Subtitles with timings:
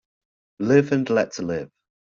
[0.57, 1.69] Live and let live.